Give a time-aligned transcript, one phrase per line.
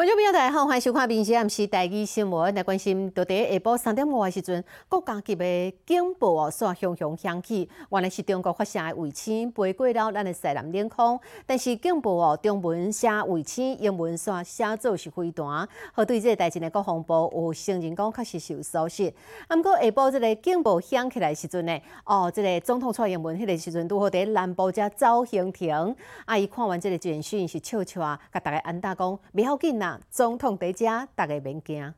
[0.00, 2.50] 观众朋友大家好，欢迎收看《明时暗时台语新闻》。
[2.56, 7.68] 来关心，就伫下晡三点五的时阵，国家级的警报哦，煞雄雄响起。
[7.90, 15.68] 原来是中国发射的卫星飞过了咱的西南领空，但是警报哦，中文写卫星，英文煞写作是飞弹。
[15.92, 19.12] 好，对这个代志呢，国防部有承认讲确实是有疏失。
[19.48, 25.94] 啊，毋过下晡这个警报响起来时阵呢，哦，这个总统出英文迄个时阵，拄好伫南部遮走行停。
[26.24, 29.89] 啊，伊看完这个简讯是笑笑啊，甲大家安大讲，袂要紧啦。
[30.10, 30.84] 总统在遮，
[31.14, 31.94] 大家免惊。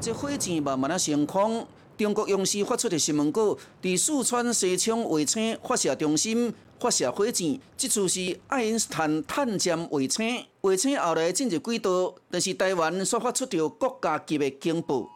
[0.00, 1.66] 这火箭慢慢啊升空，
[1.96, 15.08] 中国央视发出的新闻稿，伫四川西昌卫星发射中心发射火箭，这次是爱因斯坦探针卫星，卫星后来进入轨道，但是台湾所发出着国家级的警报。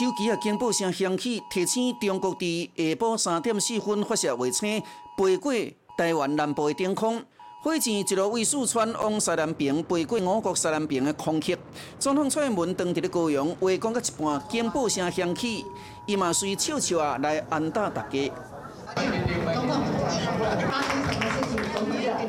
[0.00, 4.82] 手机啊，警报声响起，提醒中国伫下晡三点四分发射卫星
[5.18, 5.52] 飞过
[5.98, 7.22] 台湾南部的天空。
[7.62, 11.54] 火箭一路为四川往西南边飞过我国西南边的空隙。
[11.98, 15.66] 总统蔡英文当伫咧高雄，话讲到一半，警报声响起，
[16.06, 18.32] 伊嘛随笑笑啊来安大大家。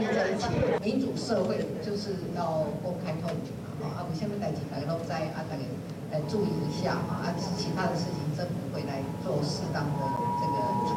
[0.08, 0.48] 在一起。
[0.82, 5.62] 民主社会就是要公开透明嘛，啊，我下面代志大家都在啊，大家。
[6.12, 7.24] 来注意一下嘛！
[7.24, 9.92] 啊，其他的事情政府会来做适当的
[10.42, 10.92] 这个处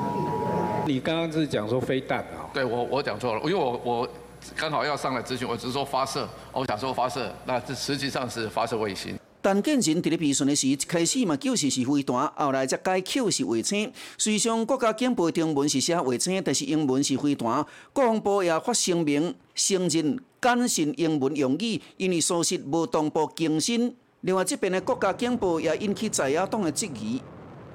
[0.87, 0.93] 理。
[0.93, 2.51] 你刚刚是讲说飞弹啊？
[2.53, 4.09] 对我我讲错了，因为我我
[4.57, 9.17] 刚好要上来咨询，我只是说发射，我想说发射，那这实际上是发射卫星。
[9.45, 13.93] 但建人伫咧批准的时，开始嘛就是是飞弹，后来才改口是卫星。
[14.17, 17.63] 虽然国家警报中文是写卫星，但是英文是飞弹。
[17.93, 23.95] 国防部也发声明承认简讯英文用语，因为疏失无同步更新。
[24.23, 27.21] 另外，这边的国家警报也引起在野党的质疑。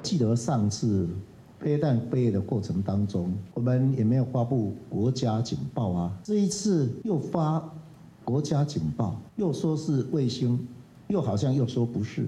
[0.01, 1.07] 记得上次
[1.59, 6.11] 飞弹飞的过程当中，我们也没有发布国家警报啊。
[6.23, 7.63] 这一次又发
[8.25, 10.67] 国家警报，又说是卫星，
[11.09, 12.27] 又好像又说不是，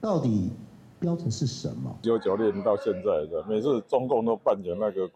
[0.00, 0.50] 到底
[0.98, 1.94] 标准是什么？
[2.02, 5.08] 九九年到现在的，每次中共都扮演那个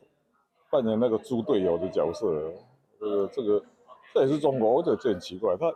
[0.70, 2.52] 扮演那个猪队友的角色，
[3.00, 3.64] 这个这个
[4.12, 5.72] 这也是中国，我觉得这很奇怪，他。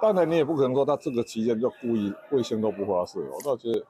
[0.00, 3.18] 当然，你也不可能说他这个期间就故意卫星都不发射。
[3.32, 3.82] 我倒觉得，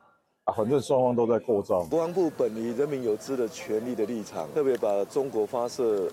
[0.45, 1.89] 啊，反正双方都在扩张。
[1.89, 6.09] 国防部本以人民有知的权利的立场，特别把中国发射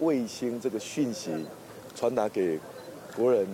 [0.00, 1.30] 卫星这个讯息
[1.94, 2.58] 传达给
[3.16, 3.46] 国人、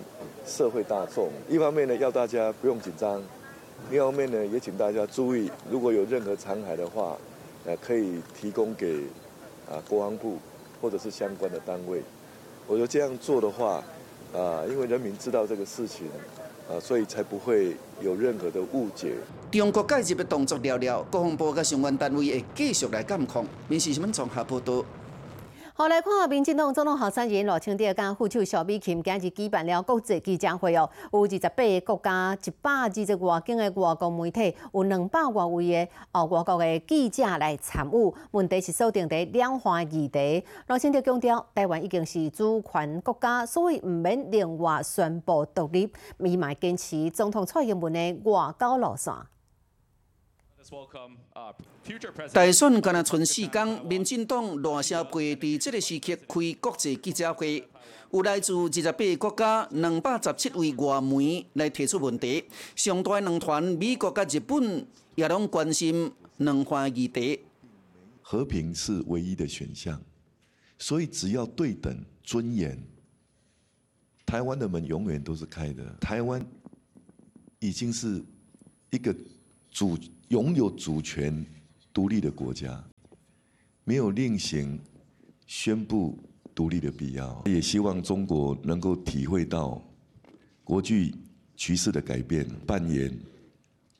[0.45, 1.29] 社会大众。
[1.49, 3.21] 一方面呢，要大家不用紧张；
[3.89, 7.17] 另一方面呢，也请大家注意，如果有任何残骸的话，
[7.65, 9.03] 呃，可以提供给
[9.69, 10.37] 啊国防部
[10.81, 12.01] 或者是相关的单位。
[12.67, 13.83] 我觉得这样做的话。
[14.33, 16.07] 啊，因为人民知道这个事情，
[16.69, 19.11] 啊，所以才不会有任何的误解。
[19.51, 23.45] 中国介入的动作了了，国防部跟相关单位会继续来监控。
[23.67, 24.85] 民事新闻综合报道。
[25.81, 38.13] 好来看，民进党总统候选人罗清德跟副手小美琴今日举办了国际记者会哦，有二十八个国家、一百二十外境的外国媒体，有两百外位的哦外国的记者来参与。
[38.29, 40.45] 问题是锁定在两岸议题。
[40.67, 49.11] 罗清德强调，台湾已经是主权国家，所以毋免另外宣布独立，伊嘛坚持总统蔡英文的外交路线。
[52.31, 57.67] 大选敢若剩四天，民进党赖社会伫这个时刻开国际记者会，
[58.11, 62.43] 有来自二十八个国家、两百十七位外媒来提出问题。
[62.75, 64.85] 上大两团美国甲日本
[65.15, 67.39] 也拢关心两岸议题。
[68.21, 69.99] 和平是唯一的选项，
[70.77, 72.77] 所以只要对等、尊严，
[74.27, 75.83] 台湾的门永远都是开的。
[75.99, 76.45] 台湾
[77.59, 78.23] 已经是
[78.91, 79.11] 一个
[79.71, 79.97] 主。
[80.31, 81.45] 拥有主权、
[81.91, 82.81] 独立的国家，
[83.83, 84.79] 没有另行
[85.45, 86.17] 宣布
[86.55, 87.43] 独立的必要。
[87.45, 89.83] 也希望中国能够体会到
[90.63, 91.13] 国际
[91.57, 93.13] 局势的改变，扮演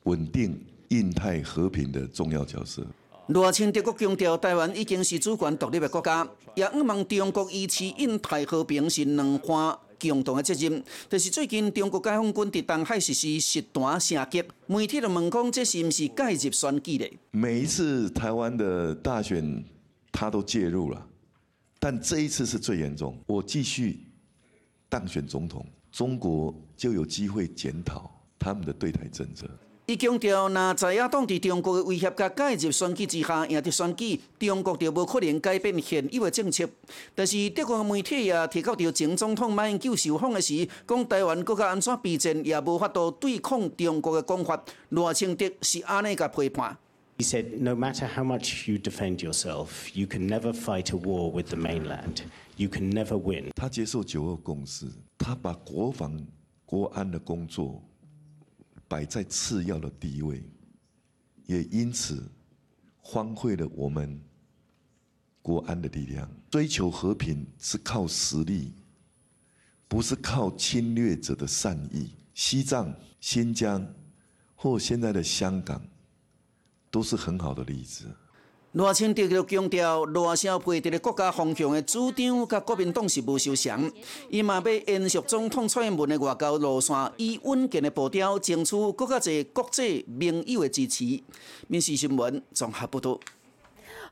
[0.04, 2.82] 稳定印太和平的重要角色。
[3.26, 9.78] 罗清德国强调，台湾已经是主权独立的国家，也希望中国支持印太和平是两岸。
[10.08, 17.10] 共同的责任，就是最近中国解放军伫东海实施实弹射击，媒体就问讲，这是不是介入选举的？
[17.30, 19.64] 每一次台湾的大选，
[20.10, 21.06] 他都介入了，
[21.78, 23.16] 但这一次是最严重。
[23.26, 24.00] 我继续
[24.88, 29.48] 当选总统，中国就有机会检讨他们的对台政策。
[29.84, 36.68] 伊强调，若在野党伫中国的威胁甲介入选举之下赢得选举，中国就无可能改变现有的政策。
[37.16, 44.64] 但是德国媒体也提到，着前总统马英九受访的时，讲台湾国家安怎备战，也无法度对抗中国的讲法。
[44.90, 46.78] 罗清德是安尼甲批判。
[47.18, 51.48] He said, no matter how much you defend yourself, you can never fight a war with
[51.48, 52.22] the mainland.
[52.56, 53.50] You can never win.
[53.56, 54.86] 他接受九二共识，
[55.18, 56.24] 他把国防、
[56.64, 57.82] 国安的工作
[58.92, 60.44] 摆在次要的地位，
[61.46, 62.30] 也因此
[62.98, 64.22] 荒废了我们
[65.40, 66.30] 国安的力量。
[66.50, 68.74] 追求和平是靠实力，
[69.88, 72.10] 不是靠侵略者的善意。
[72.34, 73.82] 西藏、新疆
[74.54, 75.82] 或现在的香港，
[76.90, 78.14] 都是很好的例子。
[78.72, 83.92] 罗清德就强调，赖萧配合的国家方向的主张，甲国民党是无相像。
[84.30, 91.22] 伊嘛要延续总统蔡英文的外交路线，以稳健的步调，争取更加侪国际盟友的支持。
[91.68, 93.20] 民事新闻综合报道。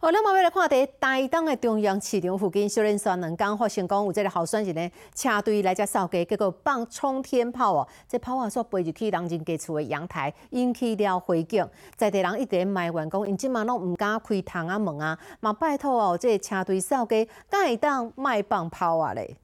[0.02, 11.68] 好，咱嘛要来看伫台东的中央市场附近，小林山两港发生讲有这个候选人呢车队来遮扫街，结果放冲天炮哦，这炮啊煞飞入去人人家厝的阳台，引起了回警。
[11.98, 19.36] 在地人一直埋怨讲，因即马拢毋敢开窗啊门啊，嘛拜托哦，这车队扫街，敢会当卖放炮啊咧？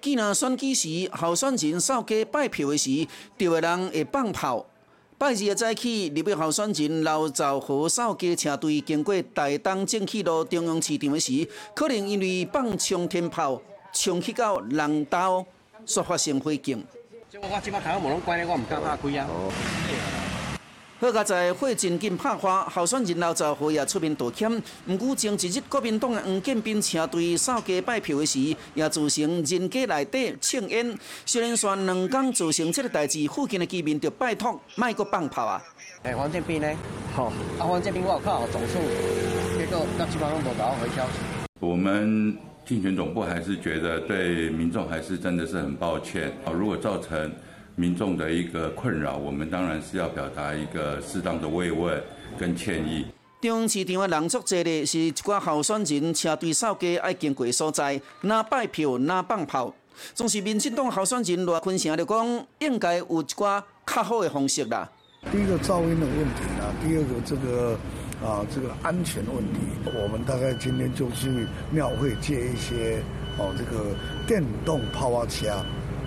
[0.00, 3.06] 既然选举时候选人扫街拜票的时，
[3.38, 4.66] 着的人会放炮。
[5.20, 13.60] 拜日的早起，立委候选人老赵和扫街车队经过台东正气路中央市场的时，可能因为放冲天炮
[13.92, 15.44] 冲去到人道，
[15.84, 16.82] 所发生火警。
[17.34, 19.28] 我即摆头门拢关咧，我唔敢拍开啊。
[21.00, 24.62] 好在火真紧拍花，候选人老赵辉也出面道歉。
[24.86, 28.38] 毋过前一日国民党的黄建斌车队扫街拜票的时，
[28.74, 30.94] 也造成人家内底庆烟。
[31.24, 35.62] 虽然说两港造成这个代志，附近的居民就拜托卖个放炮啊。
[36.02, 36.70] 哎，黄建斌呢？
[37.14, 38.78] 好，啊，黄建斌我有靠总数，
[39.58, 41.12] 结果那基本上都搞回消息。
[41.60, 42.36] 我们
[42.66, 47.32] 竞选总部还是觉得对民众还是真的是很抱歉啊，如果造成。
[47.80, 51.98] 民众的一个困扰，我们当然是要表达一个适当的慰问
[52.38, 53.06] 跟歉意。
[53.40, 59.74] 中市场的人足多的，是一寡候选人车队扫街爱经过所在，哪拜票哪放炮。
[60.14, 64.86] 总是民进党候选人罗坤成就讲，应该有一寡较好的方式啦。
[65.32, 67.78] 第一个噪音的问题啦，第二个这个
[68.22, 73.02] 啊这个安全问题，我们大概今天就去庙会借一些
[73.38, 75.48] 哦这个电动炮啊车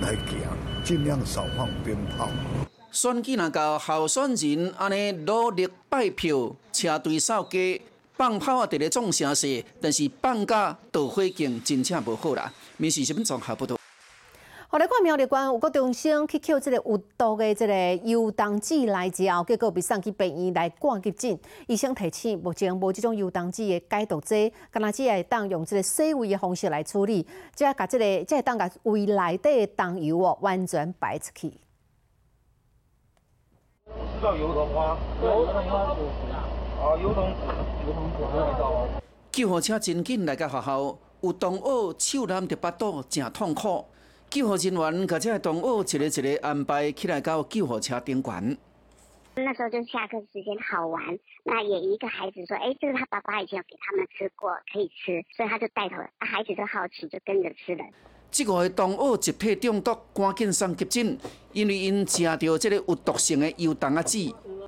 [0.03, 0.37] 来行。
[0.83, 2.27] 尽量少放鞭炮。
[2.91, 7.81] 选举那个候选人安尼努力拜票、车队扫街、
[8.17, 12.53] 放炮啊，伫咧总声势，但是放假导火警真正无好啦。
[12.77, 13.77] 民事新闻综合报道。
[14.73, 21.39] 后来看苗栗县有个中生去捡这个有毒的这个油桐子来之后，结果被送去病院来挂急诊。
[21.67, 27.21] 医生提醒，目前无这种油桐子的解毒剂，干那只会当用这个洗胃的方式来处理，
[27.55, 31.49] 只甲这个只会当甲胃内底的桐油哦完全排出去。
[33.85, 34.97] 知道油桐花？
[35.21, 35.81] 油桐花
[36.81, 37.29] 啊，油桐
[37.85, 38.87] 油桐果味道。
[39.31, 43.85] 救护车真紧来到学校，有同学手拿着巴肚，真痛苦。
[44.33, 48.57] 救护人员把这个动物一个一个安排起来到救护车顶管。
[49.35, 50.99] 那时候就下课时间好玩，
[51.43, 57.85] 那也一个孩子说：“哎，这个他爸爸以前有给他们吃过，可以吃。”所以他就带头，孩子就好奇，就跟着吃了。
[58.31, 61.15] 这个动物集体中毒，赶紧送急诊，
[61.51, 64.17] 因为因吃到这个有毒性的油桐子。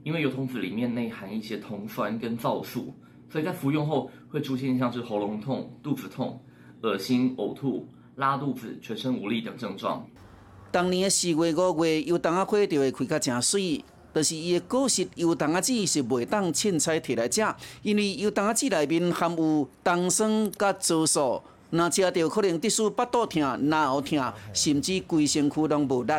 [0.04, 2.94] 因为油桐子里面内含一些酮酸跟皂素，
[3.32, 6.40] 所以在服用后会出现像是喉咙痛、肚子痛、
[6.84, 7.90] 恶心、呕吐。
[8.16, 10.06] 拉肚子、全身无力等症状。
[10.72, 17.42] 当年的四月、五月，油桐仔花就会开甲真水，但是伊的果实油桐仔籽是袂当凊彩摕来食，
[17.82, 26.14] 因为油桐仔籽内面含有糖酸甲皂素，若食到可能得使腹肚痛、脑后痛，甚至规身躯拢无力。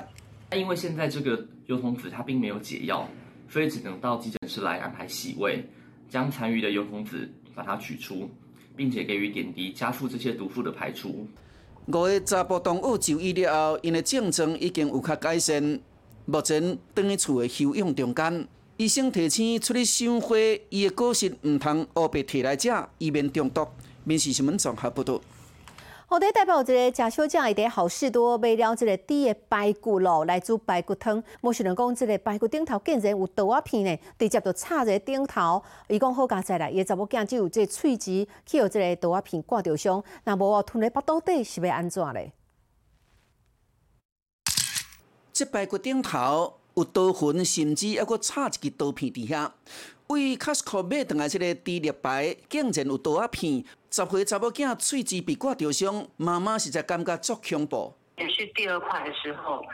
[0.52, 3.08] 因为现在这个油桐子它并没有解药，
[3.48, 5.68] 所以只能到急诊室来安排洗胃，
[6.08, 8.30] 将残余的油桐子把它取出，
[8.74, 11.26] 并且给予点滴，加速这些毒素的排出。
[11.86, 15.80] 五个查甫同学就医了后，因的症状已经有较改善，
[16.24, 18.48] 目前等于厝的休养中间。
[18.76, 20.36] 医生提醒出去赏花，
[20.68, 23.66] 伊的果实毋通乌白摕来食，以免中毒。
[24.02, 25.20] 面试新闻综合报道。
[26.08, 31.20] 好伫代表一个食小食，会伫好事多买了这个猪的排骨咯，来煮排骨汤。
[31.40, 35.60] 无想到讲，这个排骨顶头竟然有刀仔片呢，直接就插在顶头。
[35.88, 42.30] 伊讲好佳哉啦，伊查某囝只有这喙齿去互这个刀仔片挂着伤，那无吞咧腹肚底是要安怎咧？
[45.32, 49.50] 这排骨顶头有刀痕，甚至还佫插一支刀片伫遐。
[50.06, 53.64] 为 Costco 买倒来这个猪肋排，竟然有刀仔片。
[53.96, 57.96] 十岁查某囝喙齿被刮掉伤，妈妈实在感觉足恐怖。
[58.18, 59.64] 也是第二块的时候，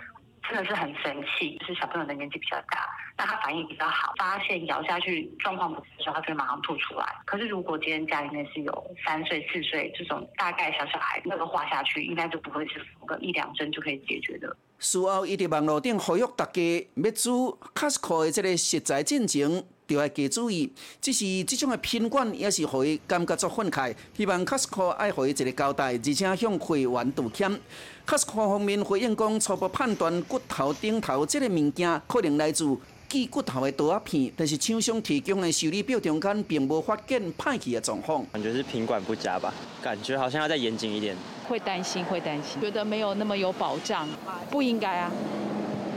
[0.49, 7.07] 真的是很生气，就是小朋友的年纪比较大，那他反应比较好，发现咬下去状况不对的时候，他就会马上吐出来。
[7.25, 14.57] 可是如果今天家里面是有三岁、四岁这种大概小小孩，那个画下去应该就不会是缝个一两针就可以解决的。
[14.79, 16.61] 事后，伊伫网络顶呼吁大家
[16.95, 20.73] 要注 Costco 的这个食材进程，就要加注意。
[21.01, 27.61] 只是这种的品管也是互伊感觉作愤慨，希望 Costco 爱互伊一个交代，而且向会员道歉。
[28.05, 32.65] Costco 方面回应讲，初步判断骨头顶头这个物件可能来自
[33.13, 38.25] 锯骨头的刀仔片，但是厂商提供的修理表中间并无发现歹去的状况。
[38.33, 39.53] 感觉是品管不佳吧？
[39.83, 41.15] 感觉好像要再严谨一点。
[41.47, 44.09] 会担心，会担心，觉得没有那么有保障，
[44.51, 45.13] 不应该啊，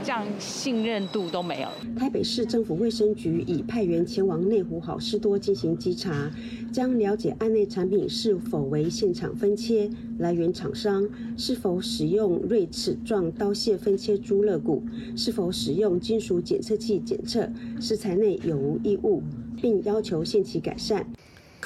[0.06, 1.68] 这样信任度都没有。
[1.98, 6.30] 台北市政府卫生局已派员前往内湖好事多进行稽查，
[6.72, 11.04] 将了解案内产品是否为现场分切、来源厂商
[11.36, 14.80] 是否使用锐齿状刀械分切猪肋骨、
[15.16, 19.20] 是否使用金属检测器检测食材内有无异物，
[19.60, 21.04] 并要求限期改善。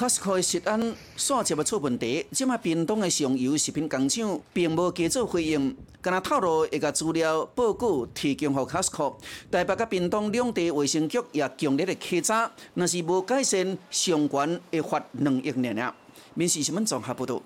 [0.00, 0.80] Costco 的食安
[1.14, 9.16] 线接要出问题，即卖冰冻的上游食品工厂并无加做回应，敢若透露会把资料报告提供给 Costco。
[9.50, 15.95] 台北甲冰冻两地卫生局也强烈的稽查，若是无改善，相关会罚两亿年了。
[16.33, 17.42] 民事新闻综合报道。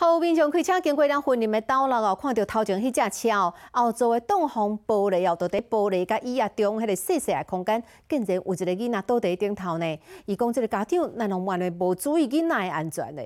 [0.00, 9.98] 后民众开车经过咱婚林的道路哦，看到头前迄只车哦，后座的挡风玻璃哦，倒伫玻璃甲椅啊中迄个细细的空间，竟然有一个囡仔倒伫顶头呢。
[10.26, 13.22] 伊讲这个家长哪能万会无注意囡仔的安全呢？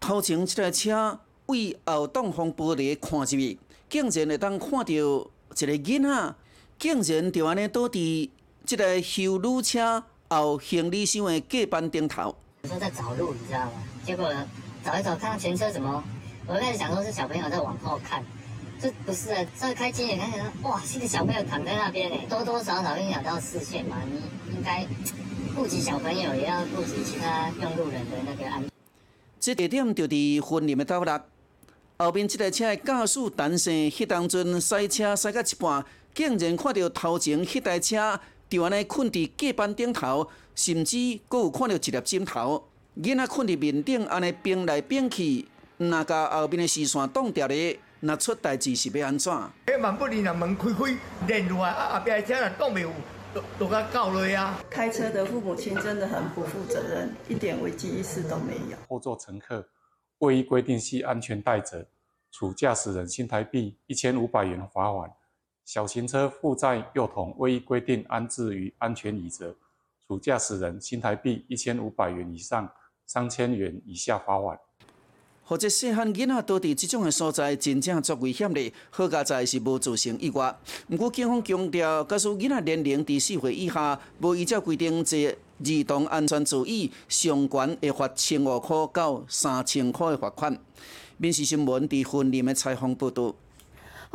[0.00, 3.58] 头前这台车为后挡风玻璃看入去，
[3.90, 6.34] 竟然会当看到一个囡仔，
[6.78, 8.30] 竟然就安尼倒伫
[8.64, 12.34] 即台修路车后行李箱的隔板顶头。
[12.64, 13.72] 有时候在找路，你知道吗？
[14.06, 14.32] 结果
[14.82, 16.02] 找一找，看到前车怎么？
[16.46, 18.24] 我开始想说是小朋友在往后看，
[18.80, 19.44] 这不是啊！
[19.54, 22.16] 稍微开近一点，看起来哇，是个小朋友躺在那边呢。
[22.26, 24.86] 多多少少影响到视线嘛，你应该
[25.54, 28.70] 顾及小朋友，也要顾及其他用路人的那个安全。
[29.38, 31.12] 这地点就伫婚林的道路
[31.98, 38.18] 后边这台车的驾驶单生，迄当阵赛车赛到一半，竟然看到头前迄台车
[38.54, 40.28] 就安尼困伫隔板顶头。
[40.54, 40.96] 甚至
[41.28, 42.68] 阁有看到一粒枕头，
[43.02, 45.44] 囡仔困伫面顶，安尼变来变去，
[45.78, 49.32] 若甲后面的视线挡掉咧，若出代志是要安怎？
[49.66, 50.96] 诶，万不能让门开开，
[51.26, 52.92] 连落来啊，后壁的车若挡袂有，
[53.34, 54.62] 都都甲搞落啊！
[54.70, 58.76] 开车的父母亲真的很不负责任，一点危机意识都没有。
[58.88, 59.68] 后座乘客
[60.18, 61.88] 未依规定系安全带者，
[62.30, 65.08] 处驾驶人新台币一千五百元罚款；
[65.64, 69.56] 小型车负载幼童未依规定安置于安全椅者。
[70.06, 72.70] 处驾驶人新台币一千五百元以上
[73.06, 74.58] 三千元以下罚款。
[75.46, 78.72] 或者细汉囡仔倒伫即种的所在，真正足危险的。
[78.90, 80.54] 好佳在是无造成意外。
[80.88, 90.58] 毋过警方强调，假使囡仔年龄伫四岁以下，无依照规定坐儿童安全座椅，上悬会罚千五块到三千块的罚款。
[91.18, 93.34] 民事新闻伫婚林的采访报道。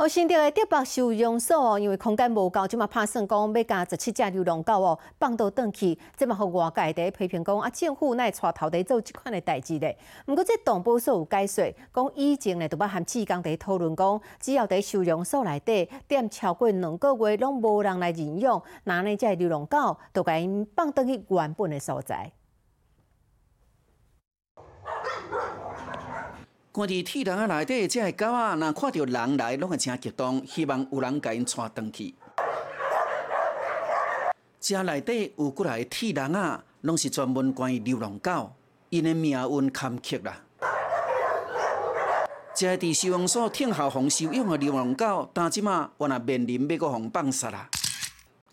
[0.00, 9.94] 好，新竹的德北收容所哦，因为空间无够，即嘛拍算讲要加十七只流浪狗哦放倒转去，即嘛互外界伫批评讲啊，政府乃带头伫做即款的代志咧。
[10.26, 22.32] 毋过这动保所有解说，讲以前咧都捌含志刚伫讨论讲，只要伫收容所内底踮超过两个月拢无人来认养，那呢只流浪狗都甲因放倒去原本的所在。
[26.80, 32.14] 关伫铁笼仔内底，这个狗仔若看到人来，拢会真激动，希望有人甲因带转去。
[34.58, 38.52] 这内底有过来铁笼啊，拢是专门关于流浪狗，
[38.88, 40.40] 因的命运坎坷啦。
[42.54, 47.68] 这伫收容所听候防收养的流浪狗，但即马原来面临要搁互放杀啦。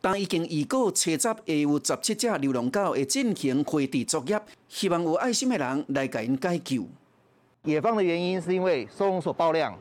[0.01, 6.85] 但已经预告车闸会有十七只流浪狗会进行回地作业，希望有爱心的人来甲因解救。
[7.67, 9.77] 野放的原因是因为收容所爆量，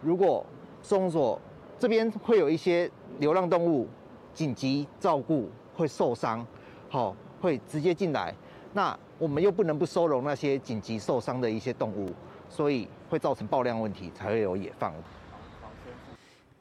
[0.00, 0.42] 如果
[0.82, 1.38] 收容所
[1.78, 3.86] 这边会有一些流浪动物
[4.32, 6.44] 紧急照顾会受伤，
[6.88, 8.34] 好会直接进来，
[8.72, 12.10] 那我们又不能不收容那些紧急受伤的一些动物，
[12.48, 14.90] 所以会造成爆量问题，才会有野放。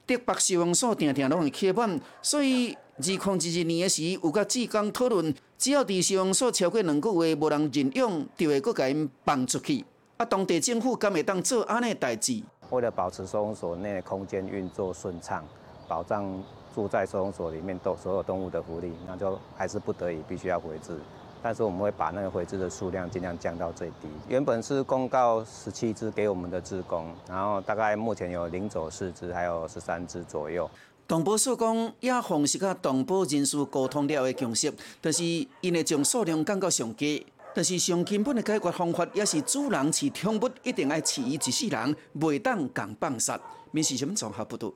[0.05, 9.86] 德北收容所定定拢会缺满，所以二零二二年的时有甲志刚讨论，只要伫收容所超过两个月无人认养，就会搁甲因放出去。
[10.17, 12.41] 啊，当地政府敢会当做安尼代志？
[12.69, 15.43] 为了保持收容所内空间运作顺畅，
[15.89, 16.41] 保障
[16.74, 20.98] 住在收容所里面都所有动物的福利，那就还是不得已必须要回置
[21.43, 24.07] 但是我们会把那个回置的数量尽量降到最低。
[24.29, 30.69] 原本是公告十七只给我们的职工，然后大概目前有领走四只，还有十三只左右。
[31.07, 35.24] 动保署讲，野方式甲动保人士沟通了的共识，就是
[35.60, 37.27] 因为将数量降到上低。
[37.55, 43.39] 但是上根本的解决方法，也是主人饲宠物一定爱饲伊一世人，袂当共放杀。
[43.71, 44.74] 民事新闻综合报道。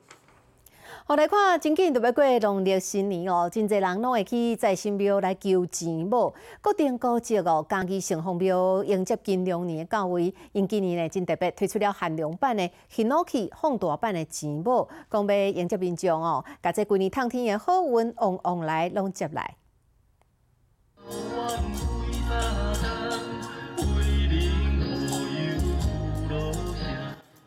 [1.04, 6.32] 好来看，真紧就要过农历新年哦，真侪人拢会去财神庙来求钱宝。
[6.62, 19.56] 各定古迹哦，家己圣红庙迎接金龙年的到位，因今年呢真特别推出了限量版的 Hinoki 放大版的钱宝，讲要迎接民众哦，甲这几年烫天的好运旺旺来拢接来。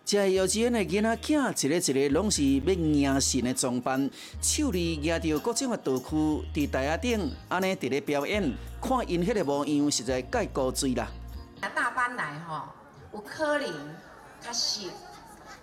[0.05, 4.07] 这幼稚园的囡仔囝，一个一个拢是要迎神的装扮，
[4.43, 6.05] 手里拿着各种的道具，
[6.53, 11.07] 伫台下顶安尼伫咧表演，看因迄个模样，实在介高水啦。
[11.59, 12.65] 大班来吼，
[13.13, 13.67] 有可能
[14.39, 14.87] 较熟，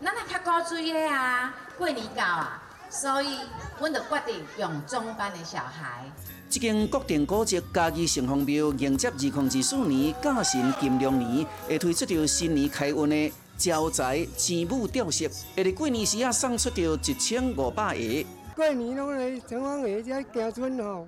[0.02, 2.60] 咱来较高水的啊，过年到啊，
[2.90, 3.38] 所以
[3.78, 6.04] 阮就决定用中班的小孩。
[6.48, 13.32] 即间国定古迹嘉义城隍庙迎接二零二四年甲辰金龙年，会推出着新年开运的。
[13.56, 18.26] 招财钱母吊饰，会伫过年时啊，送出着一千五百个。
[18.56, 21.06] 过年拢来城隍爷遮行村吼，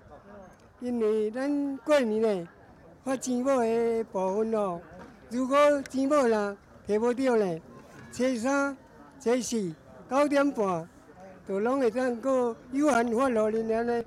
[0.79, 2.49] 因为咱过年呢
[3.03, 4.79] 发钱母的部分哦，
[5.31, 6.55] 如果钱母啦
[6.87, 7.59] 摕无到呢，
[8.13, 8.77] 初三、
[9.19, 9.75] 初四
[10.11, 10.87] 九点半，
[11.49, 14.05] 就拢会当过有限发落嚟呢。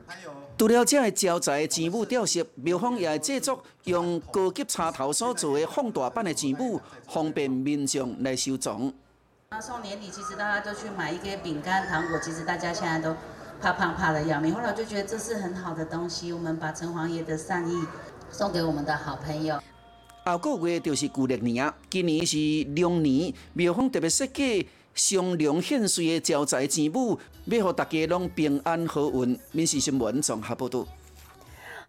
[0.58, 8.92] 除了这个招财钱母吊饰，庙方也会制作用高级插头所做的放大版的钱母，方便民众来收藏。
[9.51, 13.13] 那送年底，其实大家都去买一些饼干、糖果，其实大家现在都
[13.62, 14.54] 怕胖怕的要命。
[14.54, 17.86] 后来就觉得这是很好的东西，我们把城隍爷的善意
[18.32, 19.60] 送给我们的好朋友。
[20.25, 22.38] 下个月就是旧历年，今年是
[22.75, 24.70] 龙年，庙方特别设计。
[24.96, 29.38] 上量献岁的招财之母，要让大家拢平安好运。
[29.52, 30.86] 民事新闻综合报道。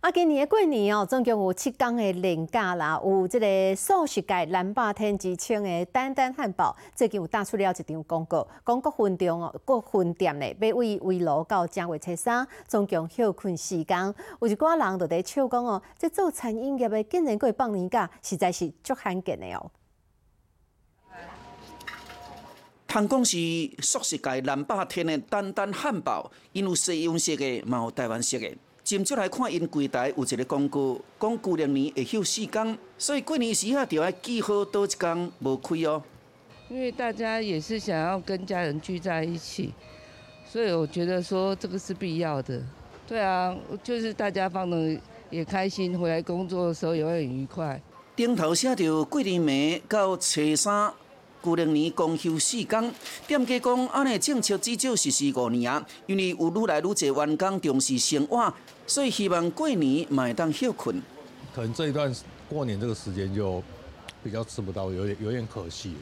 [0.01, 3.01] 啊，今年的过年哦，总共有七天的年假啦。
[3.03, 14.15] 有这个素食界蓝霸天之称的丹丹汉堡，最近有打出了一张广告，讲各分店哦，各分店呢，要为围炉到正月初三，总共休困四天。
[14.41, 19.71] 有一寡人就在笑讲哦，这做餐饮业的竟然过放年假，实在是足罕见的哦。
[22.87, 23.37] 通讲是
[23.81, 28.49] 素食界南霸天的丹丹汉堡，因有西洋式的，嘛有台湾式的。
[28.85, 36.03] 今出来看因柜台有一个广告，讲旧历年会休四天，所以过年时啊，就要记好多一天无开哦。
[36.71, 39.75] 因为大家也是想要跟家人聚在一起，
[40.49, 42.63] 所以我觉得说这个是必要的。
[43.07, 44.97] 对啊，就是大家放的
[45.29, 47.83] 也开心，回来工作的时候也会很愉快。
[48.15, 50.93] 顶头写着过年暝到初三。
[51.47, 52.93] 旧历年公休四天，
[53.29, 58.53] 店家讲安尼政策至少实施五年啊，因为有愈来愈侪员工重视生活，
[58.85, 61.01] 所以希望过年买当休困。
[61.55, 62.13] 可能这一段
[62.49, 63.63] 过年这个时间就
[64.25, 65.95] 比较吃不到，有点有点可惜。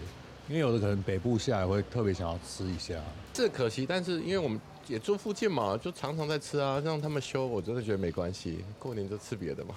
[0.49, 2.95] 因为有的可能北部下来会特别想要吃一下，
[3.35, 8.65] 这可惜，但是因为我们也住附近嘛，就常常在吃啊，让他们休，我真的觉得没关系。
[8.79, 9.75] 过年就吃别的嘛。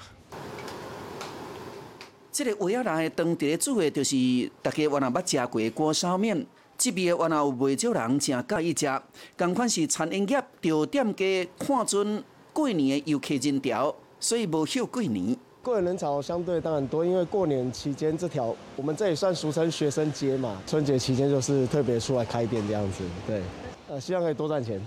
[2.31, 4.15] 这个围仔内当地的煮的，就是
[4.61, 6.45] 大家原来捌食过锅烧面。
[6.77, 9.01] 这边原来有袂少人正介意食，
[9.35, 13.59] 同款是餐饮业，就店家看准过年的游客人。
[13.59, 15.35] 潮，所以无休过年。
[15.63, 23.03] 过年人潮相对当然多，因为过年期间这条我们这里算俗称学生街嘛，春节期间就是特别出来开店这样子。
[23.25, 23.41] 对，
[23.89, 24.79] 呃，希望可以多赚钱。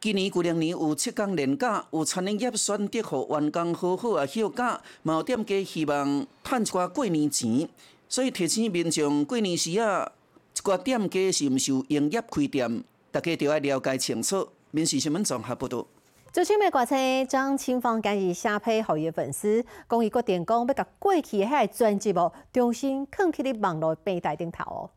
[0.00, 7.68] 今年旧历年有七天年假，有餐饮业选择互员工好好啊休假，有店家希望赚一寡过年钱，
[8.08, 10.10] 所以提醒民众过年时啊，
[10.56, 14.48] 一寡店家是毋是有营业开店，大家都要了解清楚。
[14.70, 15.86] 民事新闻综合报道。
[16.32, 24.90] 最新的歌星张清芳今日写批后裔粉丝，讲伊决定讲要甲过去遐专辑哦，重新放起伫网络平台顶头哦。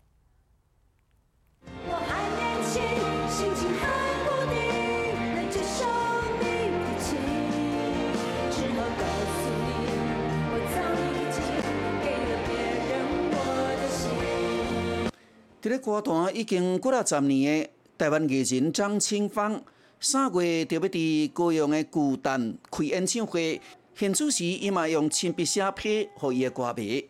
[15.64, 19.64] 伫咧歌坛已经过了十年的台湾艺人张清芳，
[19.98, 23.62] 三月特别伫高雄的巨蛋开演唱会。
[23.96, 27.06] 现此时，伊嘛用亲笔写批，互伊的歌迷。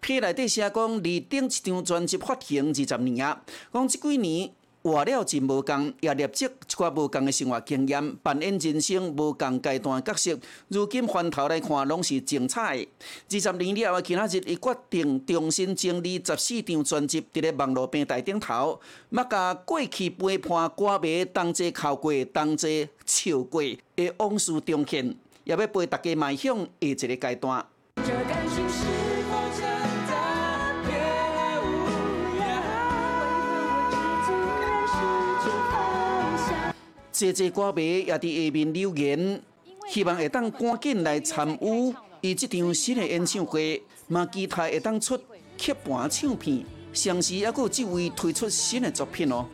[0.00, 4.50] 批内底写讲，离顶一张专辑发行二十年啊，讲即几年
[4.82, 10.38] 活了真无共，也累积一寡无共的生活经验，扮演人生无共阶段角色。
[10.68, 12.86] 如今翻头来看，拢是精彩。
[13.30, 25.14] 二十年了，今仔日伊决定重新整理十四张专辑，伫咧网络平台顶头，莫甲过去陪伴歌迷同齐哭过、同齐笑过的往事重现，
[25.44, 27.66] 也要陪大家迈向下一个阶段。
[37.20, 39.42] 这这歌迷也伫下面留言，
[39.90, 45.18] 希望会当赶紧来参与伊这场新的演唱会，嘛期待会当出
[45.58, 49.46] 吸盘唱片，同时还佫有这位推出新的作品哦。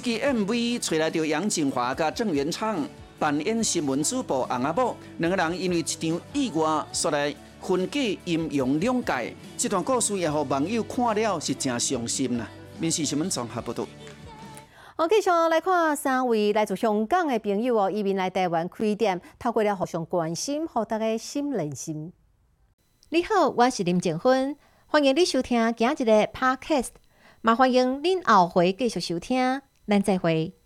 [0.00, 9.34] 支 MV 找来着杨静华甲郑元畅扮演新闻主播洪阿宝，两个人因为一场意外，所来分隔阴阳两界。
[9.56, 12.46] 这段故事也互网友看了是真伤心呐。
[12.78, 13.84] 民事新闻综合报道。
[14.94, 22.12] 我继续来看三位来自香港的朋友哦，移民来台湾开店，透过了互相关心，互大家心连心。
[23.08, 24.56] 你好，我是林静芬，
[24.86, 26.90] 欢迎你收听今日的 Podcast，
[27.42, 29.60] 也欢迎您后回继续收听。
[29.88, 30.57] 咱再回。